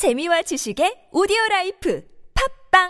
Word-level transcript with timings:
재미와 0.00 0.40
지식의 0.40 1.10
오디오 1.12 1.36
라이프 1.50 2.02
팟빵 2.72 2.88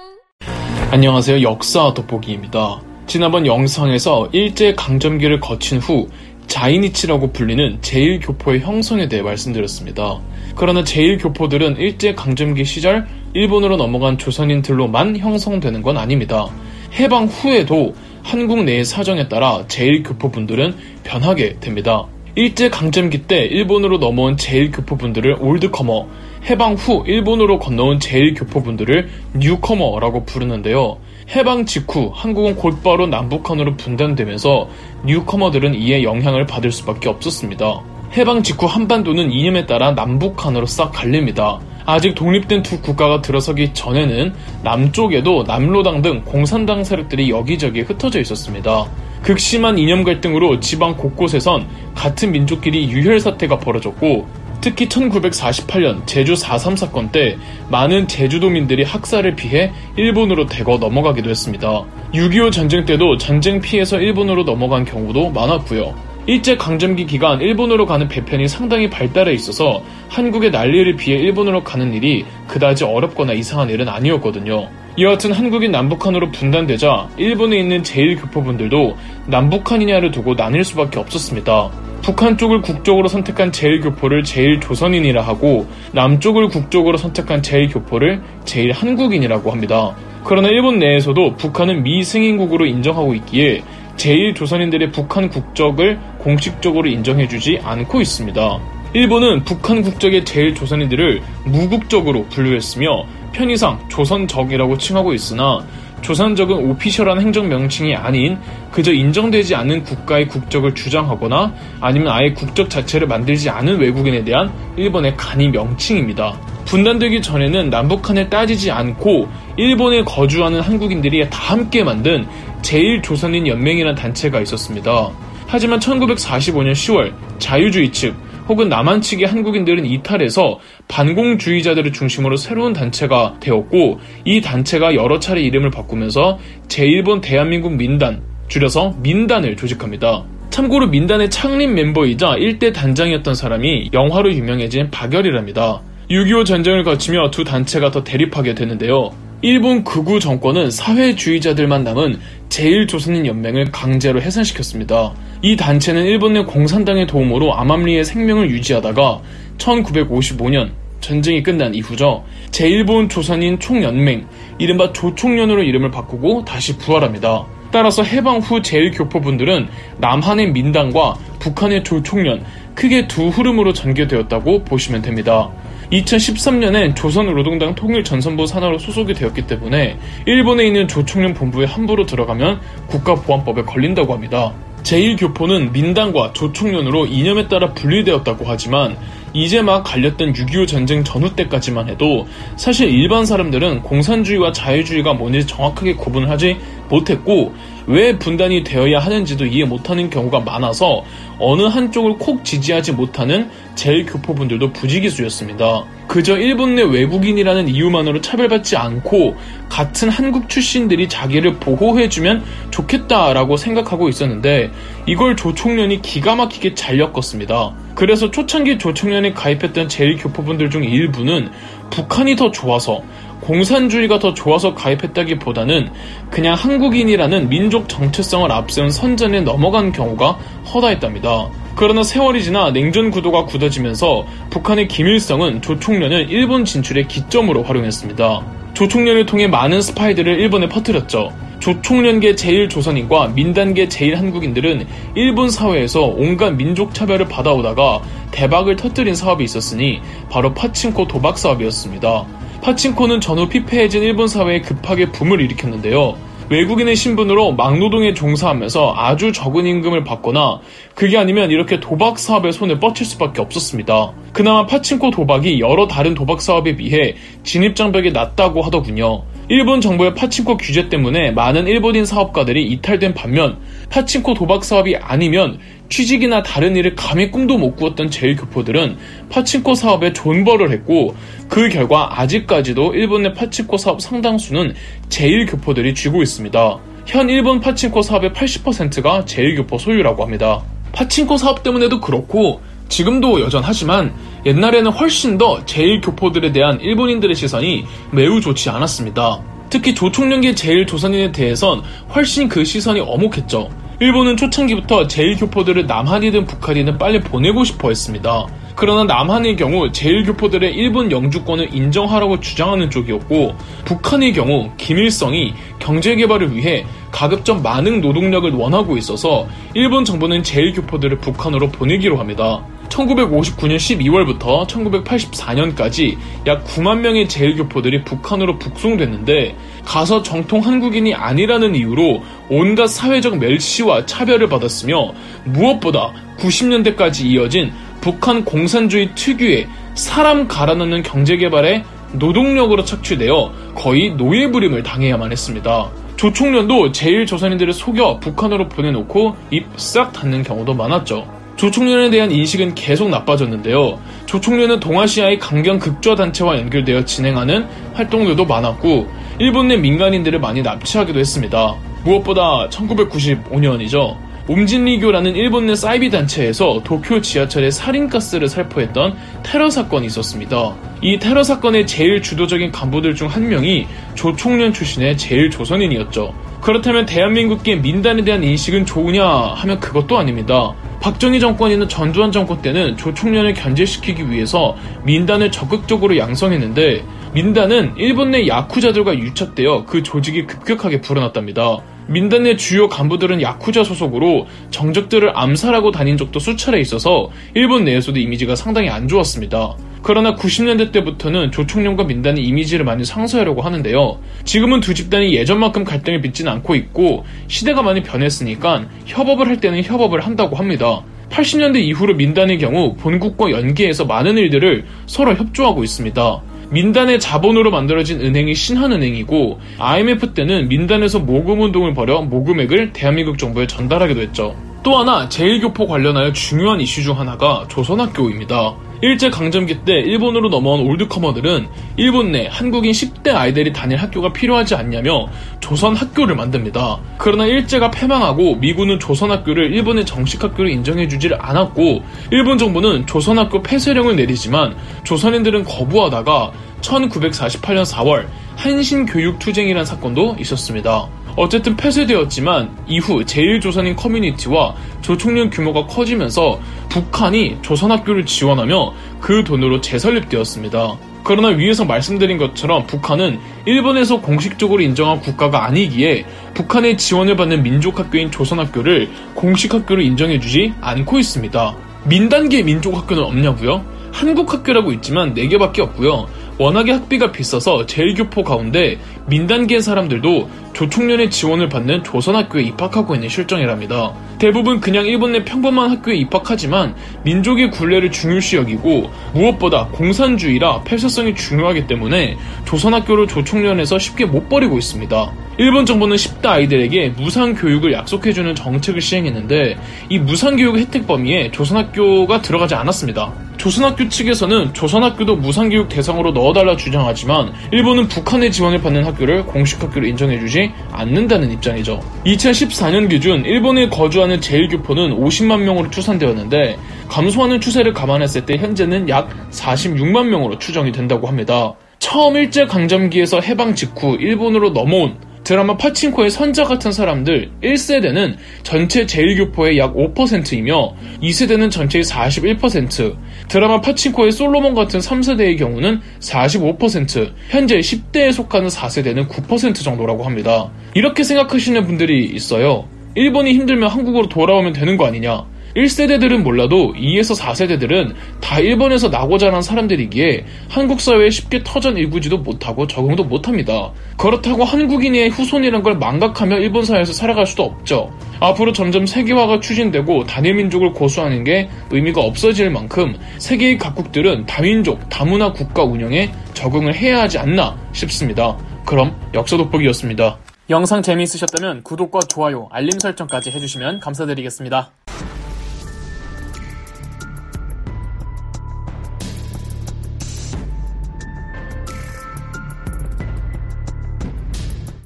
안녕하세요. 0.93 1.43
역사 1.43 1.93
돋보기입니다. 1.93 2.81
지난번 3.09 3.47
영상에서 3.47 4.29
일제 4.31 4.77
강점기를 4.77 5.41
거친 5.41 5.79
후 5.79 6.09
자이니치라고 6.47 7.33
불리는 7.33 7.81
재일교포의 7.81 8.61
형성에 8.61 9.09
대해 9.09 9.23
말씀드렸습니다. 9.23 10.21
그러나 10.55 10.85
재일교포들은 10.85 11.81
일제 11.81 12.15
강점기 12.15 12.65
시절 12.65 13.09
일본으로 13.35 13.77
넘어간 13.77 14.17
조선인들로만 14.17 15.17
형성되는 15.17 15.83
건 15.83 15.97
아닙니다. 15.97 16.47
해방 16.93 17.25
후에도 17.27 17.93
한국 18.23 18.63
내의 18.63 18.85
사정에 18.85 19.27
따라 19.27 19.65
재일교포분들은 19.67 20.77
변하게 21.03 21.59
됩니다. 21.59 22.07
일제강점기 22.35 23.27
때 23.27 23.45
일본으로 23.45 23.99
넘어온 23.99 24.37
제1교포분들을 24.37 25.41
올드커머, 25.41 26.07
해방 26.49 26.75
후 26.75 27.05
일본으로 27.07 27.59
건너온 27.59 27.99
제1교포분들을 27.99 29.09
뉴커머라고 29.35 30.25
부르는데요. 30.25 30.99
해방 31.35 31.67
직후 31.67 32.11
한국은 32.15 32.57
곧바로 32.57 33.07
남북한으로 33.07 33.77
분단되면서 33.77 34.69
뉴커머들은 35.07 35.75
이에 35.75 36.03
영향을 36.03 36.47
받을 36.47 36.73
수밖에 36.73 37.09
없었습니다. 37.09 37.83
해방 38.17 38.43
직후 38.43 38.67
한반도는 38.67 39.31
이념에 39.31 39.67
따라 39.67 39.93
남북한으로 39.93 40.67
싹 40.67 40.91
갈립니다. 40.91 41.61
아직 41.87 42.15
독립된 42.15 42.63
두 42.63 42.81
국가가 42.81 43.21
들어서기 43.21 43.73
전에는 43.73 44.33
남쪽에도 44.63 45.45
남로당 45.45 46.03
등 46.03 46.23
공산당 46.25 46.85
세력들이 46.85 47.31
여기저기 47.31 47.83
흩어져 47.83 48.21
있었습니다. 48.21 48.87
극심한 49.23 49.79
이념 49.79 50.03
갈등으로 50.03 50.61
지방 50.61 50.97
곳곳에선 50.97 51.67
같은 51.95 52.33
민족끼리 52.33 52.91
유혈 52.91 53.21
사태가 53.21 53.59
벌어졌고 53.59 54.27
특히 54.61 54.89
1948년 54.89 56.07
제주 56.07 56.35
4.3 56.35 56.77
사건 56.77 57.11
때 57.11 57.37
많은 57.71 58.07
제주도민들이 58.07 58.83
학살을 58.83 59.35
피해 59.35 59.73
일본으로 59.97 60.47
대거 60.47 60.77
넘어가기도 60.79 61.31
했습니다. 61.31 61.85
6.25 62.13 62.53
전쟁 62.53 62.85
때도 62.85 63.17
전쟁 63.17 63.61
피해서 63.61 63.99
일본으로 63.99 64.45
넘어간 64.45 64.85
경우도 64.85 65.31
많았고요. 65.31 66.11
일제 66.27 66.57
강점기 66.57 67.07
기간 67.07 67.41
일본으로 67.41 67.87
가는 67.87 68.07
배편이 68.07 68.49
상당히 68.49 68.91
발달해 68.91 69.33
있어서 69.33 69.83
한국의 70.11 70.51
난리를 70.51 70.97
피해 70.97 71.19
일본으로 71.19 71.65
가는 71.65 71.95
일이 71.95 72.25
그다지 72.47 72.85
어렵거나 72.85 73.33
이상한 73.33 73.71
일은 73.71 73.89
아니었거든요. 73.89 74.69
여하튼 74.99 75.33
한국이 75.33 75.69
남북한으로 75.69 76.31
분단되자 76.31 77.09
일본에 77.17 77.59
있는 77.59 77.83
제1교포분들도 77.83 78.97
남북한이냐를 79.27 80.11
두고 80.11 80.35
나뉠 80.35 80.65
수밖에 80.65 80.99
없었습니다. 80.99 81.71
북한 82.03 82.37
쪽을 82.37 82.61
국적으로 82.61 83.09
선택한 83.09 83.53
제1교포를 83.53 84.25
제1조선인이라 84.25 85.21
하고 85.21 85.67
남쪽을 85.93 86.49
국적으로 86.49 86.97
선택한 86.97 87.41
제1교포를 87.43 88.21
제1한국인이라고 88.45 89.51
합니다. 89.51 89.95
그러나 90.25 90.49
일본 90.49 90.79
내에서도 90.79 91.37
북한은 91.37 91.83
미승인국으로 91.83 92.67
인정하고 92.67 93.15
있기에 93.15 93.63
제1조선인들의 93.97 94.93
북한 94.93 95.29
국적을 95.29 95.99
공식적으로 96.19 96.89
인정해주지 96.89 97.61
않고 97.63 98.01
있습니다. 98.01 98.59
일본은 98.93 99.45
북한 99.45 99.83
국적의 99.83 100.25
제1조선인들을 100.25 101.21
무국적으로 101.45 102.25
분류했으며 102.25 103.05
편의상 103.33 103.89
조선적이라고 103.89 104.79
칭하고 104.79 105.15
있으나 105.15 105.61
조선적은 106.03 106.57
오피셜한 106.57 107.21
행정 107.21 107.49
명칭이 107.49 107.95
아닌 107.95 108.39
그저 108.71 108.93
인정되지 108.93 109.55
않는 109.55 109.85
국가의 109.85 110.29
국적을 110.29 110.75
주장하거나 110.75 111.53
아니면 111.81 112.13
아예 112.13 112.33
국적 112.33 112.71
자체를 112.71 113.07
만들지 113.07 113.51
않은 113.51 113.79
외국인에 113.79 114.25
대한 114.25 114.51
일본의 114.77 115.17
간이 115.17 115.49
명칭입니다. 115.49 116.39
분단되기 116.65 117.21
전에는 117.21 117.69
남북한을 117.69 118.31
따지지 118.31 118.71
않고 118.71 119.29
일본에 119.57 120.03
거주하는 120.05 120.61
한국인들이 120.61 121.29
다 121.29 121.53
함께 121.53 121.83
만든 121.83 122.27
제1조선인 122.63 123.47
연맹이라는 123.47 123.95
단체가 123.95 124.41
있었습니다. 124.41 125.11
하지만 125.47 125.81
1945년 125.81 126.73
10월 126.73 127.13
자유주의 127.39 127.91
측 127.91 128.15
혹은 128.51 128.69
남한 128.69 129.01
측의 129.01 129.29
한국인들은 129.29 129.87
이탈해서 129.87 130.59
반공주의자들을 130.89 131.93
중심으로 131.93 132.37
새로운 132.37 132.73
단체가 132.73 133.37
되었고 133.39 134.01
이 134.25 134.41
단체가 134.41 134.97
여러 134.97 135.21
차례 135.21 135.41
이름을 135.43 135.71
바꾸면서 135.71 136.37
제1본 136.67 137.21
대한민국 137.21 137.77
민단 137.77 138.23
줄여서 138.49 138.97
민단을 139.03 139.57
조직합니다. 139.57 140.25
참고로 140.51 140.89
민단의 140.89 141.31
창립 141.31 141.71
멤버이자 141.71 142.31
1대 142.31 142.75
단장이었던 142.75 143.37
사람이 143.37 143.91
영화로 143.93 144.33
유명해진 144.33 144.91
박열이랍니다. 144.91 145.81
6.25 146.11 146.45
전쟁을 146.45 146.83
거치며 146.83 147.31
두 147.31 147.45
단체가 147.45 147.93
더 147.93 148.03
대립하게 148.03 148.57
되는데요. 148.57 149.13
일본 149.43 149.85
극우 149.85 150.19
정권은 150.19 150.73
사회주의자들만 150.73 151.85
남은 151.85 152.19
제1조선인 152.49 153.27
연맹을 153.27 153.71
강제로 153.71 154.21
해산시켰습니다. 154.21 155.15
이 155.43 155.57
단체는 155.57 156.05
일본 156.05 156.35
내 156.35 156.45
공산당의 156.45 157.07
도움으로 157.07 157.55
암암리의 157.57 158.05
생명을 158.05 158.51
유지하다가 158.51 159.23
1955년 159.57 160.71
전쟁이 161.01 161.43
끝난 161.43 161.75
이후죠. 161.75 162.25
제1본 162.51 163.09
조선인 163.09 163.59
총연맹, 163.59 164.27
이른바 164.59 164.93
조총련으로 164.93 165.63
이름을 165.63 165.91
바꾸고 165.91 166.45
다시 166.45 166.77
부활합니다. 166.77 167.47
따라서 167.73 168.03
해방 168.03 168.39
후 168.39 168.61
제1교포분들은 168.61 169.69
남한의 169.99 170.53
민당과 170.53 171.15
북한의 171.39 171.85
조총련, 171.85 172.45
크게 172.75 173.09
두 173.09 173.29
흐름으로 173.29 173.73
전개되었다고 173.73 174.65
보시면 174.65 175.01
됩니다. 175.01 175.51
2013년엔 175.91 176.95
조선노동당 176.95 177.75
통일전선부 177.75 178.47
산하로 178.47 178.79
소속이 178.79 179.15
되었기 179.15 179.47
때문에 179.47 179.97
일본에 180.27 180.67
있는 180.67 180.87
조총련 180.87 181.33
본부에 181.33 181.65
함부로 181.65 182.05
들어가면 182.05 182.61
국가보안법에 182.89 183.63
걸린다고 183.63 184.13
합니다. 184.13 184.53
제1교포는 184.91 185.71
민당과 185.71 186.33
조총련으로 186.33 187.07
이념에 187.07 187.47
따라 187.47 187.73
분리되었다고 187.75 188.45
하지만 188.47 188.97
이제 189.33 189.63
막 189.63 189.85
갈렸던 189.85 190.33
6.25 190.33 190.67
전쟁 190.67 191.05
전후 191.05 191.35
때까지만 191.37 191.89
해도 191.89 192.27
사실 192.57 192.89
일반 192.89 193.25
사람들은 193.25 193.83
공산주의와 193.83 194.51
자유주의가 194.51 195.15
뭔지 195.15 195.47
정확하게 195.47 195.95
구분을 195.95 196.29
하지 196.29 196.57
못했고 196.89 197.55
왜 197.91 198.17
분단이 198.17 198.63
되어야 198.63 199.01
하는지도 199.01 199.47
이해 199.47 199.65
못하는 199.65 200.11
경우가 200.11 200.41
많아서 200.41 201.03
어느 201.41 201.63
한쪽을 201.63 202.19
콕 202.19 202.45
지지하지 202.45 202.93
못하는 202.93 203.51
제1교포분들도 203.75 204.73
부지기수였습니다. 204.73 205.85
그저 206.07 206.39
일본 206.39 206.77
내 206.77 206.83
외국인이라는 206.83 207.69
이유만으로 207.69 208.21
차별받지 208.21 208.77
않고 208.77 209.35
같은 209.69 210.09
한국 210.09 210.49
출신들이 210.49 211.09
자기를 211.09 211.55
보호해주면 211.55 212.45
좋겠다라고 212.71 213.57
생각하고 213.57 214.09
있었는데 214.09 214.71
이걸 215.07 215.35
조총련이 215.35 216.01
기가 216.01 216.37
막히게 216.37 216.75
잘 216.75 217.01
엮었습니다. 217.01 217.75
그래서 217.97 218.31
초창기 218.31 218.79
조총련에 218.79 219.33
가입했던 219.33 219.89
제1교포분들 219.89 220.71
중 220.71 220.85
일부는 220.85 221.51
북한이 221.91 222.37
더 222.37 222.53
좋아서 222.53 223.03
공산주의가 223.51 224.21
더 224.21 224.33
좋아서 224.33 224.77
가입했다기보다는 224.77 225.91
그냥 226.31 226.55
한국인이라는 226.55 227.49
민족 227.49 227.89
정체성을 227.89 228.51
앞세운 228.53 228.93
선전에 228.93 229.41
넘어간 229.41 229.91
경우가 229.91 230.39
허다했답니다. 230.73 231.49
그러나 231.75 232.05
세월이 232.05 232.45
지나 232.45 232.71
냉전 232.71 233.11
구도가 233.11 233.47
굳어지면서 233.47 234.25
북한의 234.51 234.87
김일성은 234.87 235.63
조총련을 235.63 236.31
일본 236.31 236.65
진출의 236.65 237.09
기점으로 237.09 237.65
활용했습니다. 237.65 238.41
조총련을 238.75 239.27
통해 239.27 239.49
많은 239.49 239.83
스파이들을 239.83 240.39
일본에 240.39 240.69
퍼뜨렸죠. 240.69 241.33
조총련계 241.59 242.37
제1조선인과 242.37 243.35
민단계 243.35 243.89
제1한국인들은 243.89 244.87
일본 245.17 245.51
사회에서 245.51 246.03
온갖 246.03 246.53
민족 246.53 246.95
차별을 246.95 247.27
받아오다가 247.27 248.01
대박을 248.31 248.77
터뜨린 248.77 249.17
사업이 249.17 249.43
있었으니 249.43 250.01
바로 250.31 250.55
파친코 250.55 251.09
도박 251.09 251.37
사업이었습니다. 251.37 252.27
파친코는 252.63 253.21
전후 253.21 253.49
피폐해진 253.49 254.03
일본 254.03 254.29
사회에 254.29 254.61
급하게 254.61 255.11
붐을 255.13 255.41
일으켰는데요. 255.41 256.17
외국인의 256.51 256.97
신분으로 256.97 257.53
막노동에 257.53 258.13
종사하면서 258.13 258.95
아주 258.97 259.33
적은 259.33 259.67
임금을 259.67 260.03
받거나 260.03 260.61
그게 260.95 261.17
아니면 261.17 261.53
이렇게 261.53 261.79
도박 261.79 262.19
사업에 262.19 262.51
손을 262.51 262.81
뻗칠 262.81 263.07
수밖에 263.07 263.41
없었습니다. 263.41 264.13
그나마 264.33 264.67
파친코 264.67 265.13
도박이 265.13 265.61
여러 265.61 265.87
다른 265.87 266.15
도박 266.15 266.43
사업에 266.43 266.75
비해 266.75 267.15
진입 267.45 267.77
장벽이 267.77 268.11
낮다고 268.11 268.63
하더군요. 268.63 269.23
일본 269.53 269.81
정부의 269.81 270.15
파친코 270.15 270.59
규제 270.59 270.89
때문에 270.89 271.33
많은 271.33 271.67
일본인 271.67 272.05
사업가들이 272.05 272.65
이탈된 272.67 273.15
반면 273.15 273.59
파친코 273.91 274.35
도박 274.35 274.63
사업이 274.63 274.95
아니면 274.95 275.59
취직이나 275.89 276.45
다른 276.45 276.77
일을 276.77 276.95
감히 276.95 277.33
꿈도 277.33 277.59
못 277.59 277.75
꾸었던 277.75 278.11
제1교포들은 278.11 278.95
파친코 279.29 279.75
사업에 279.75 280.13
존버를 280.13 280.71
했고 280.71 281.17
그 281.49 281.69
결과 281.69 282.21
아직까지도 282.21 282.95
일본 282.95 283.23
내 283.25 283.33
파친코 283.33 283.77
사업 283.77 284.01
상당수는 284.01 284.73
제1교포들이 285.09 285.97
쥐고 285.97 286.23
있습니다. 286.23 286.79
현 287.07 287.29
일본 287.29 287.59
파친코 287.59 288.03
사업의 288.03 288.31
80%가 288.31 289.25
제1교포 289.25 289.81
소유라고 289.81 290.23
합니다. 290.23 290.63
파친코 290.93 291.37
사업 291.39 291.65
때문에도 291.65 292.01
그렇고 292.01 292.61
지금도 292.91 293.41
여전하지만 293.41 294.13
옛날에는 294.45 294.91
훨씬 294.91 295.39
더 295.39 295.65
제1교포들에 295.65 296.53
대한 296.53 296.79
일본인들의 296.81 297.35
시선이 297.35 297.87
매우 298.11 298.41
좋지 298.41 298.69
않았습니다. 298.69 299.41
특히 299.71 299.95
조총련계 299.95 300.53
제1조선인에 300.53 301.33
대해선 301.33 301.83
훨씬 302.15 302.49
그 302.49 302.65
시선이 302.65 303.01
어묵했죠. 303.01 303.71
일본은 304.01 304.37
초창기부터 304.37 305.07
제1교포들을 305.07 305.87
남한이든 305.87 306.47
북한이든 306.47 306.99
빨리 306.99 307.21
보내고 307.21 307.65
싶어 307.65 307.89
했습니다. 307.89 308.47
그러나 308.75 309.05
남한의 309.05 309.57
경우 309.57 309.91
제1교포들의 309.93 310.75
일본 310.75 311.13
영주권을 311.13 311.75
인정하라고 311.75 312.41
주장하는 312.41 312.91
쪽이었고 312.91 313.55
북한의 313.85 314.33
경우 314.33 314.71
김일성이 314.79 315.53
경제개발을 315.81 316.57
위해 316.57 316.87
가급적 317.11 317.63
많은 317.63 318.01
노동력을 318.01 318.51
원하고 318.53 318.97
있어서 318.97 319.47
일본 319.75 320.07
정부는 320.07 320.43
제1교포들을 320.43 321.21
북한으로 321.21 321.69
보내기로 321.69 322.17
합니다. 322.17 322.65
1959년 322.91 323.77
12월부터 323.77 324.67
1984년까지 324.67 326.19
약 326.47 326.65
9만 326.65 327.01
명의 327.01 327.27
제1교포들이 327.27 328.05
북한으로 328.05 328.59
북송됐는데 328.59 329.57
가서 329.85 330.23
정통 330.23 330.61
한국인이 330.61 331.15
아니라는 331.15 331.75
이유로 331.75 332.23
온갖 332.51 332.89
사회적 332.89 333.39
멸시와 333.39 334.05
차별을 334.07 334.49
받았으며 334.49 335.13
무엇보다 335.45 336.13
90년대까지 336.39 337.25
이어진 337.27 337.73
북한 338.01 338.45
공산주의 338.45 339.11
특유의 339.15 339.69
사람 339.95 340.49
갈아넣는 340.49 341.03
경제개발에 341.03 341.85
노동력으로 342.13 342.85
착취되어 342.85 343.53
거의 343.75 344.15
노예부림을 344.15 344.83
당해야만 344.83 345.31
했습니다. 345.33 345.91
조총련도 346.17 346.93
제1조선인들을 346.93 347.73
속여 347.73 348.21
북한으로 348.21 348.69
보내놓고 348.69 349.37
입 349.51 349.67
싹 349.77 350.13
닫는 350.13 350.43
경우도 350.43 350.75
많았죠. 350.75 351.40
조총련에 351.61 352.09
대한 352.09 352.31
인식은 352.31 352.75
계속 352.75 353.11
나빠졌는데요. 353.11 354.01
조총련은 354.25 354.81
동아시아의 354.81 355.39
강경 355.39 355.79
극좌 355.79 356.15
단체와 356.15 356.59
연결되어 356.59 357.05
진행하는 357.05 357.67
활동들도 357.93 358.47
많았고 358.47 359.07
일본 359.39 359.69
내 359.69 359.77
민간인들을 359.77 360.41
많이 360.41 360.63
납치하기도 360.63 361.19
했습니다. 361.19 361.77
무엇보다 362.03 362.67
1995년이죠. 362.71 364.17
옴진리교라는 364.49 365.37
일본 365.37 365.67
내 365.67 365.75
사이비 365.75 366.09
단체에서 366.09 366.81
도쿄 366.83 367.21
지하철에 367.21 367.71
살인가스를 367.71 368.49
살포했던 368.49 369.19
테러 369.43 369.69
사건이 369.69 370.07
있었습니다. 370.07 370.75
이 371.03 371.19
테러 371.19 371.43
사건의 371.45 371.87
제일 371.87 372.23
주도적인 372.23 372.73
간부들 372.73 373.15
중 373.15 373.29
한 373.29 373.51
명이 373.51 373.87
조총련 374.15 374.73
출신의 374.73 375.19
제일 375.19 375.51
조선인이었죠. 375.51 376.33
그렇다면 376.63 377.05
대한민국계 377.05 377.77
민단에 377.77 378.25
대한 378.25 378.43
인식은 378.43 378.87
좋으냐 378.87 379.23
하면 379.27 379.79
그것도 379.79 380.17
아닙니다. 380.17 380.73
박정희 381.01 381.41
정권이 381.41 381.73
있는 381.75 381.89
전두환 381.89 382.31
정권 382.31 382.61
때는 382.61 382.97
조총련을 382.97 383.55
견제시키기 383.55 384.31
위해서 384.31 384.77
민단을 385.05 385.51
적극적으로 385.51 386.17
양성했는데 386.17 387.05
민단은 387.33 387.95
일본 387.97 388.33
내 388.33 388.47
야쿠자들과 388.47 389.19
유착되어 389.19 389.85
그 389.87 390.03
조직이 390.03 390.47
급격하게 390.47 391.01
불어났답니다. 391.01 391.79
민단 392.11 392.45
의 392.45 392.59
주요 392.59 392.89
간부들은 392.89 393.41
야쿠자 393.41 393.85
소속으로 393.85 394.49
정적들을 394.73 395.31
암살하고 395.33 395.93
다닌 395.93 396.17
적도 396.17 396.41
수차례 396.41 396.81
있어서 396.81 397.31
일본 397.55 397.85
내에서도 397.85 398.19
이미지가 398.19 398.57
상당히 398.57 398.91
안 398.91 399.07
좋았습니다. 399.07 399.77
그러나 400.03 400.35
90년대 400.35 400.91
때부터는 400.91 401.53
조총련과 401.53 402.05
민단이 402.05 402.43
이미지를 402.43 402.85
많이 402.85 403.05
상쇄하려고 403.05 403.63
하는데요. 403.63 404.19
지금은 404.45 404.81
두 404.81 404.93
집단이 404.93 405.37
예전만큼 405.37 405.85
갈등을 405.85 406.21
빚지는 406.21 406.51
않고 406.51 406.75
있고 406.75 407.25
시대가 407.47 407.83
많이 407.83 408.03
변했으니까 408.03 408.87
협업을 409.07 409.47
할 409.47 409.61
때는 409.61 409.85
협업을 409.85 410.19
한다고 410.19 410.57
합니다. 410.57 411.05
80년대 411.31 411.77
이후로 411.77 412.17
민단의 412.17 412.59
경우 412.59 412.97
본국과 412.97 413.53
연계해서 413.53 414.05
많은 414.07 414.37
일들을 414.37 414.85
서로 415.07 415.37
협조하고 415.37 415.85
있습니다. 415.85 416.43
민단의 416.71 417.21
자본으로 417.21 417.71
만들어진 417.71 418.21
은행이 418.21 418.55
신한은행이고 418.55 419.61
IMF 419.79 420.35
때는 420.35 420.69
민단에서 420.69 421.19
모금 421.19 421.61
운동을 421.61 421.95
벌여 421.95 422.23
모금액을 422.23 422.93
대한민국 422.93 423.39
정부에 423.39 423.67
전달하기도 423.67 424.21
했죠. 424.21 424.57
또 424.83 424.97
하나 424.97 425.29
제1교포 425.29 425.87
관련하여 425.87 426.33
중요한 426.33 426.81
이슈 426.81 427.03
중 427.03 427.19
하나가 427.19 427.67
조선학교입니다. 427.69 428.77
일제 429.03 429.31
강점기 429.31 429.85
때 429.85 429.95
일본으로 429.95 430.51
넘어온 430.51 430.81
올드커머들은 430.81 431.69
일본 431.97 432.33
내 432.33 432.47
한국인 432.51 432.93
10대 432.93 433.35
아이들이 433.35 433.73
다닐 433.73 433.97
학교가 433.97 434.33
필요하지 434.33 434.75
않냐며 434.75 435.27
조선 435.61 435.97
학교를 435.97 436.37
만듭니다. 436.37 436.99
그러나 437.17 437.47
일제가 437.47 437.91
패망하고 437.91 438.57
미군은 438.57 438.99
조선 438.99 439.31
학교를 439.31 439.73
일본의 439.73 440.05
정식 440.05 440.45
학교로 440.45 440.69
인정해주지를 440.69 441.39
않았고 441.41 442.03
일본 442.31 442.59
정부는 442.59 443.07
조선 443.07 443.39
학교 443.39 443.63
폐쇄령을 443.63 444.17
내리지만 444.17 444.77
조선인들은 445.05 445.65
거부하다가 445.65 446.53
1948년 446.83 447.85
4월 447.85 448.27
한신교육투쟁이라는 448.57 449.85
사건도 449.87 450.37
있었습니다. 450.41 451.09
어쨌든 451.37 451.77
폐쇄되었지만 451.77 452.77
이후 452.87 453.25
제1조선인 453.25 453.97
커뮤니티와 453.97 454.75
조총련 455.01 455.51
규모가 455.51 455.87
커지면서 455.87 456.61
북한이 456.89 457.59
조선학교를 457.63 458.27
지원하며 458.27 458.93
그 459.21 459.45
돈으로 459.45 459.81
재설립되었습니다. 459.81 460.97
그러나 461.23 461.49
위에서 461.49 461.85
말씀드린 461.85 462.39
것처럼 462.39 462.87
북한은 462.87 463.39
일본에서 463.67 464.21
공식적으로 464.21 464.81
인정한 464.81 465.21
국가가 465.21 465.67
아니기에 465.67 466.25
북한의 466.55 466.97
지원을 466.97 467.37
받는 467.37 467.63
민족학교인 467.63 468.31
조선학교를 468.31 469.11
공식학교로 469.35 470.01
인정해주지 470.01 470.75
않고 470.81 471.19
있습니다. 471.19 471.77
민단계 472.05 472.63
민족학교는 472.63 473.23
없냐고요? 473.23 473.85
한국학교라고 474.13 474.93
있지만 474.93 475.35
4개밖에 475.35 475.81
없고요. 475.81 476.27
워낙에 476.59 476.93
학비가 476.93 477.33
비싸서 477.33 477.87
제일교포 477.87 478.43
가운데 478.43 478.99
민단계 479.27 479.81
사람들도 479.81 480.51
조총련의 480.73 481.31
지원을 481.31 481.69
받는 481.69 482.05
조선학교에 482.05 482.63
입학하고 482.63 483.15
있는 483.15 483.29
실정이랍니다. 483.29 484.13
대부분 484.39 484.81
그냥 484.81 485.07
일본 485.07 485.33
내 485.33 485.45
평범한 485.45 485.91
학교에 485.91 486.17
입학하지만 486.17 486.95
민족의 487.25 487.71
굴레를 487.71 488.11
중요시 488.11 488.57
여기고 488.57 489.11
무엇보다 489.35 489.89
공산주의라 489.93 490.83
폐쇄성이 490.85 491.35
중요하기 491.35 491.87
때문에 491.87 492.37
조선학교를 492.65 493.29
조총련에서 493.29 493.99
쉽게 493.99 494.25
못 494.25 494.49
버리고 494.49 494.79
있습니다. 494.79 495.33
일본 495.59 495.85
정부는 495.85 496.17
10대 496.17 496.47
아이들에게 496.47 497.15
무상 497.19 497.55
교육을 497.55 497.93
약속해주는 497.93 498.55
정책을 498.55 499.03
시행했는데 499.03 499.77
이 500.09 500.19
무상 500.19 500.57
교육 500.57 500.79
혜택 500.79 501.07
범위에 501.07 501.51
조선학교가 501.51 502.41
들어가지 502.41 502.75
않았습니다. 502.75 503.50
조선학교 503.61 504.09
측에서는 504.09 504.73
조선학교도 504.73 505.37
무상교육 505.37 505.91
대상으로 505.91 506.33
넣어달라 506.33 506.79
주장하지만 506.79 507.53
일본은 507.73 508.09
북한의 508.09 508.51
지원을 508.51 508.81
받는 508.81 509.05
학교를 509.05 509.45
공식 509.45 509.83
학교로 509.83 510.07
인정해주지 510.07 510.73
않는다는 510.91 511.53
입장이죠. 511.53 512.01
2014년 512.25 513.11
기준 513.11 513.45
일본에 513.45 513.91
거주하는 513.91 514.41
제1교포는 514.41 515.21
50만 515.21 515.61
명으로 515.61 515.91
추산되었는데 515.91 516.79
감소하는 517.09 517.61
추세를 517.61 517.93
감안했을 517.93 518.47
때 518.47 518.57
현재는 518.57 519.11
약 519.11 519.29
46만 519.51 520.29
명으로 520.29 520.59
추정이 520.59 520.91
된다고 520.91 521.29
합니다. 521.29 521.75
처음 521.99 522.37
일제강점기에서 522.37 523.41
해방 523.41 523.75
직후 523.75 524.17
일본으로 524.19 524.71
넘어온 524.71 525.19
드라마 525.45 525.77
파친코의 525.77 526.31
선자 526.31 526.65
같은 526.65 526.93
사람들 526.93 527.51
1세대는 527.63 528.37
전체 528.63 529.07
제1교포의 529.07 529.79
약 529.79 529.95
5%이며 529.95 530.95
2세대는 531.23 531.71
전체의 531.71 532.05
41%, 532.05 533.17
드라마 533.49 533.81
파친코의 533.81 534.33
솔로몬 534.33 534.75
같은 534.75 535.01
3세대의 535.01 535.59
경우는 535.59 536.01
45%, 536.21 537.33
현재 537.49 537.79
10대에 537.79 538.33
속하는 538.33 538.69
4세대는 538.69 539.29
9% 539.29 539.83
정도라고 539.83 540.25
합니다. 540.25 540.71
이렇게 540.95 541.25
생각하시는 541.25 541.85
분들이 541.87 542.27
있어요. 542.27 542.89
일본이 543.15 543.53
힘들면 543.55 543.89
한국으로 543.91 544.29
돌아오면 544.29 544.73
되는 544.73 544.97
거 544.97 545.07
아니냐. 545.07 545.45
1세대들은 545.77 546.43
몰라도 546.43 546.93
2에서 546.95 547.39
4세대들은 547.39 548.15
다 548.41 548.59
일본에서 548.59 549.09
나고 549.09 549.39
자란 549.39 549.63
사람들이기에 549.63 550.45
한국 550.69 551.01
사회에 551.01 551.31
쉽게 551.31 551.63
터전 551.65 551.97
일구지도 551.97 552.39
못하고 552.39 552.87
적응도 552.87 553.25
못합니다. 553.25 553.93
그렇다고 554.17 554.65
한국인의 554.65 555.29
후손이란 555.31 555.83
걸 555.83 555.97
망각하며 555.99 556.59
일본 556.59 556.85
사회에서 556.85 557.13
살아갈 557.13 557.47
수도 557.47 557.65
없죠. 557.65 558.11
앞으로 558.41 558.73
점점 558.73 559.07
세계화가 559.07 559.61
추진되고 559.61 560.25
단일 560.25 560.55
민족을 560.55 560.93
고수하는 560.93 561.45
게 561.45 561.69
의미가 561.91 562.21
없어질 562.21 562.71
만큼 562.71 563.17
세계의 563.39 563.79
각국들은 563.79 564.47
다민족, 564.47 565.09
다문화 565.09 565.53
국가 565.53 565.85
운영에 565.85 566.33
적응을 566.55 566.95
해야 566.95 567.23
하지 567.23 567.39
않나 567.39 567.77
싶습니다. 567.93 568.57
그럼 568.85 569.15
역사 569.35 569.57
돋보기였습니다. 569.57 570.39
영상 570.71 571.03
재미있으셨다면 571.03 571.83
구독과 571.83 572.21
좋아요, 572.29 572.69
알림 572.71 572.99
설정까지 572.99 573.51
해주시면 573.51 574.01
감사드리겠습니다. 574.01 574.93